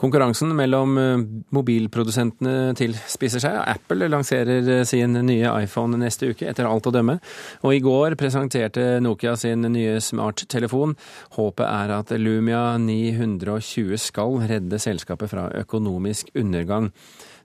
[0.00, 1.22] Konkurransen mellom eh,
[1.52, 3.58] mobilprodusentene tilspisser seg.
[3.68, 7.18] Apple lanserer eh, sin nye iPhone neste uke, etter alt å dømme.
[7.66, 10.96] Og i går presenterte Nokia sin nye smarttelefon.
[11.36, 16.88] Håpet er at Lumia 920 skal redde selskapet fra økonomisk undergang.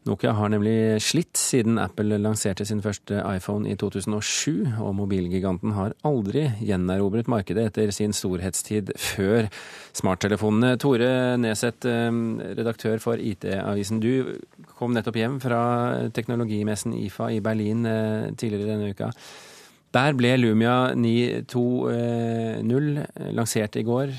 [0.05, 5.95] Nokia har nemlig slitt siden Apple lanserte sin første iPhone i 2007, og mobilgiganten har
[6.05, 9.47] aldri gjenerobret markedet etter sin storhetstid før
[9.97, 10.75] smarttelefonene.
[10.77, 12.11] Tore Neseth, eh,
[12.59, 13.97] redaktør for IT-avisen.
[13.99, 14.37] Du
[14.77, 19.09] kom nettopp hjem fra teknologimessen IFA i Berlin eh, tidligere denne uka.
[19.95, 24.13] Der ble Lumia 920 lansert i går.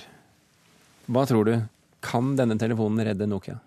[1.06, 1.62] Hva tror du?
[2.02, 3.60] Kan denne telefonen redde Nokia?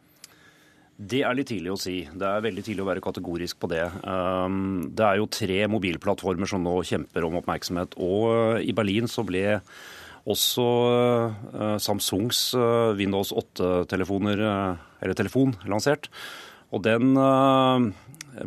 [0.99, 2.02] Det er litt tidlig å si.
[2.12, 3.85] Det er veldig tidlig å være kategorisk på det.
[4.03, 7.95] Um, det er jo tre mobilplattformer som nå kjemper om oppmerksomhet.
[8.03, 9.62] Og uh, i Berlin så ble
[10.30, 10.66] også
[11.55, 14.44] uh, Samsungs uh, Windows 8-telefoner,
[14.99, 16.12] eller telefon, lansert.
[16.70, 17.18] Og den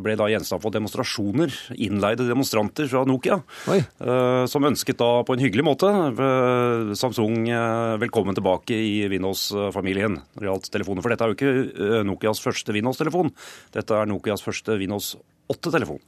[0.00, 3.40] ble da gjenstand for demonstrasjoner, innleide demonstranter fra Nokia,
[3.72, 3.80] Oi.
[3.80, 10.20] Eh, som ønsket da på en hyggelig måte eh, Samsung eh, velkommen tilbake i Windows-familien
[10.20, 11.04] når det gjaldt telefoner.
[11.04, 13.34] For dette er jo ikke Nokias første Windows-telefon,
[13.74, 15.14] dette er Nokias første Windows
[15.52, 16.00] 8-telefon.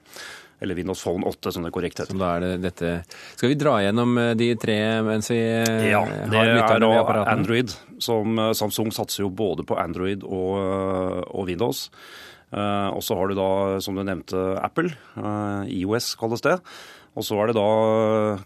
[0.63, 2.17] Eller Windows Phone 8, som det korrekt heter.
[2.17, 2.91] Da er det dette.
[3.35, 5.41] Skal vi dra gjennom de tre mens vi
[5.91, 7.33] ja, har lytterne ved apparatet?
[7.35, 7.75] Android.
[8.05, 10.61] Som Samsung satser jo både på Android og,
[11.33, 11.89] og Windows.
[12.55, 13.51] Eh, og så har du da,
[13.85, 14.93] som du nevnte, Apple.
[15.19, 16.59] Eh, IOS kalles det.
[17.15, 17.67] Og så er det da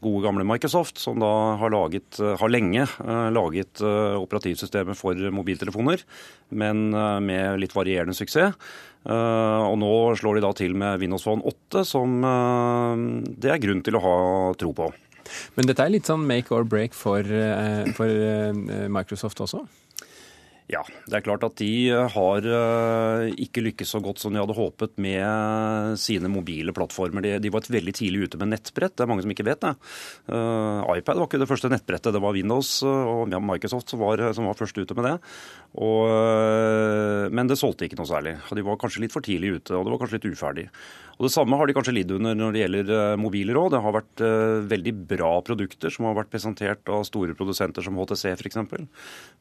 [0.02, 2.82] gode gamle Microsoft, som da har, laget, har lenge
[3.32, 6.04] laget operativsystemet for mobiltelefoner,
[6.52, 6.90] men
[7.24, 8.52] med litt varierende suksess.
[9.08, 12.20] og nå slår de da til med Windows Phone 8, som
[13.40, 14.16] det er grunn til å ha
[14.60, 14.92] tro på.
[15.56, 17.26] Men dette er litt sånn make or break for,
[17.98, 19.64] for Microsoft også?
[20.68, 24.40] Ja, det er klart at de eh, har eh, ikke lykkes så godt som de
[24.42, 27.24] hadde håpet med sine mobile plattformer.
[27.24, 29.64] De, de var et veldig tidlig ute med nettbrett, det er mange som ikke vet
[29.64, 29.72] det.
[30.28, 34.44] Uh, iPad var ikke det første nettbrettet, det var Windows og Microsoft som var, som
[34.50, 35.16] var først ute med det.
[35.80, 38.36] Og, men det solgte ikke noe særlig.
[38.56, 40.66] De var kanskje litt for tidlig ute, og det var kanskje litt uferdig.
[41.18, 43.72] Og Det samme har de kanskje lidd under når det gjelder mobiler òg.
[43.74, 44.22] Det har vært
[44.70, 48.60] veldig bra produkter som har vært presentert av store produsenter som HTC f.eks.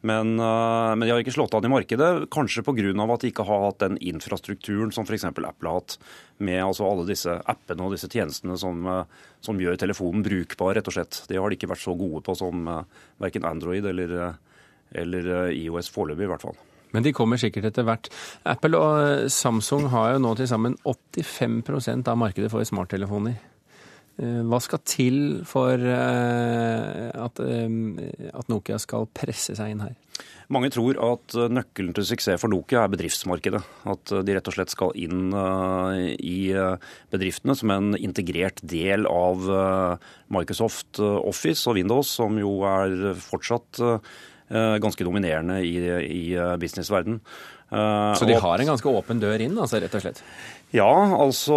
[0.01, 2.91] Men, men de har ikke slått an i markedet, kanskje pga.
[3.13, 5.25] at de ikke har hatt den infrastrukturen som f.eks.
[5.29, 5.97] Apple har hatt,
[6.38, 8.85] med altså alle disse appene og disse tjenestene som,
[9.41, 11.23] som, gjør telefonen brukbar, rett og slett.
[11.27, 12.69] Det har de ikke vært så gode på som
[13.17, 14.38] verken Android eller,
[14.91, 16.57] eller IOS foreløpig, i hvert fall.
[16.95, 18.07] Men de kommer sikkert etter hvert.
[18.47, 23.38] Apple og Samsung har jo nå til sammen 85% av markedet for smarttelefoner.
[24.17, 29.94] Eh, hva skal til for eh, at, eh, at, Nokia skal presse seg inn her?
[30.50, 33.61] Mange tror at nøkkelen til suksess for Nokia er bedriftsmarkedet.
[33.91, 35.35] At de rett og slett skal inn
[36.17, 36.39] i
[37.11, 39.44] bedriftene som en integrert del av
[40.33, 43.83] Microsoft Office og Windows, som jo er fortsatt
[44.49, 45.75] ganske dominerende i,
[46.07, 47.19] i eh, businessverden.
[47.67, 50.21] Eh, Så de har en ganske åpen dør inn, altså, rett og slett?
[50.75, 51.55] Ja, altså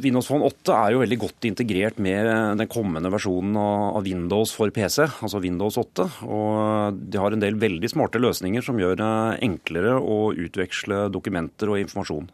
[0.00, 2.28] Windows Phone 8 er jo veldig godt integrert med
[2.60, 6.06] den kommende versjonen av Windows for PC, altså Windows 8.
[6.24, 9.10] Og de har en del veldig smarte løsninger som gjør det
[9.44, 12.30] enklere å utveksle dokumenter og informasjon.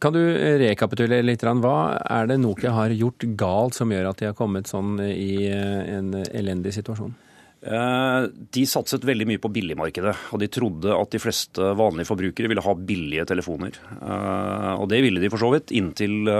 [0.00, 0.20] Kan du
[0.60, 1.42] rekapitulere litt?
[1.44, 5.48] Hva er det Nokia har gjort galt som gjør at de har kommet sånn i
[5.50, 7.12] eh, en elendig situasjon?
[7.60, 8.22] Eh,
[8.56, 12.64] de satset veldig mye på billigmarkedet, og de trodde at de fleste vanlige forbrukere ville
[12.64, 13.76] ha billige telefoner.
[13.98, 16.30] Eh, og det ville de for så vidt, inntil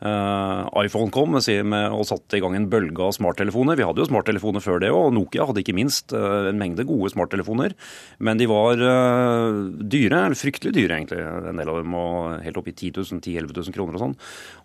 [0.00, 3.76] iPhone kom med, og satte i gang en bølge av smarttelefoner.
[3.76, 7.12] Vi hadde jo smarttelefoner før det og Nokia hadde ikke minst uh, en mengde gode
[7.12, 7.74] smarttelefoner.
[8.18, 12.60] Men de var uh, dyre, eller fryktelig dyre egentlig, en del av dem, og helt
[12.60, 14.16] opp i 10 000 10 11 000 kroner og sånn.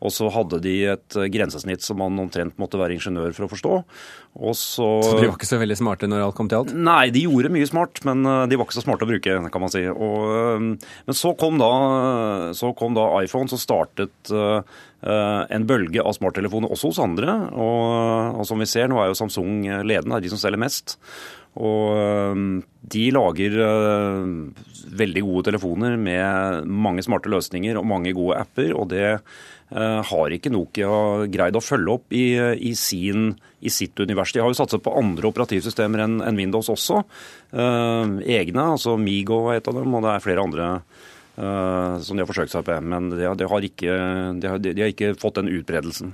[0.07, 3.81] Og så hadde de et grensesnitt som man omtrent måtte være ingeniør for å forstå.
[4.35, 6.73] Og så, så de var ikke så veldig smarte når alt kom til alt?
[6.75, 9.71] Nei, de gjorde mye smart, men de var ikke så smarte å bruke, kan man
[9.71, 9.83] si.
[9.91, 14.61] Og, men så kom, da, så kom da iPhone, så startet Eh,
[15.05, 17.37] en bølge av smarttelefoner også hos andre.
[17.53, 20.97] Og, og, som vi ser, nå er jo Samsung ledende, er de som selger mest.
[21.55, 22.39] Og eh,
[22.95, 24.27] de lager uh,
[24.99, 28.73] veldig gode telefoner med mange smarte løsninger og mange gode apper.
[28.75, 29.19] Og det
[29.75, 33.31] har ikke Nokia greid å følge opp i, i, sin,
[33.65, 34.29] i, sitt univers.
[34.31, 36.99] De har jo satset på andre operativsystemer enn en Windows også.
[37.49, 42.23] Egne, altså Migo er et av dem, og det er flere andre Eh, som de
[42.23, 42.75] har forsøkt seg på.
[42.81, 43.95] Men de, de, har ikke,
[44.39, 46.13] de, har, de, har, ikke, fått den utbredelsen.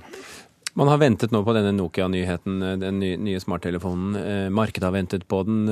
[0.78, 4.16] Man har ventet nå på denne Nokia-nyheten, den nye smarttelefonen.
[4.56, 5.66] Markedet har ventet på den,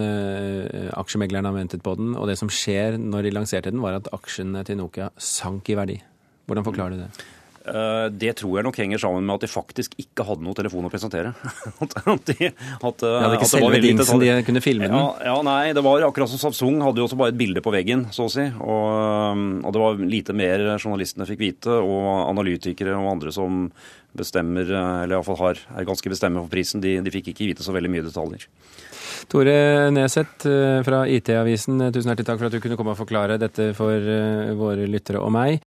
[0.93, 2.13] aksjemeglerne har ventet på den.
[2.21, 5.79] Og det som skjer når de lanserte den, var at aksjene til Nokia sank i
[5.81, 5.97] verdi.
[6.51, 7.11] Hvordan forklarer du det?
[7.61, 10.87] Eh, det tror jeg nok henger sammen med at de faktisk ikke hadde noen telefon
[10.89, 11.35] å presentere.
[11.85, 11.95] at
[12.31, 14.97] de, at, ja, det ikke selve dingsen de kunne filme den?
[14.97, 17.75] Ja, ja, nei, det var akkurat som Samsung hadde jo også bare et bilde på
[17.75, 18.47] veggen, så å si.
[18.49, 18.85] Og,
[19.37, 23.67] um, og, det var lite mer journalistene fikk vite, og analytikere og andre som
[24.17, 27.77] bestemmer, eller iallfall har, er ganske bestemme for prisen, de, de fikk ikke vite så
[27.77, 28.49] veldig mye detaljer.
[29.31, 33.37] Tore Neseth eh, fra IT-avisen, tusen hjertelig takk for at du kunne komme og forklare
[33.41, 35.59] dette for eh, våre lyttere og meg.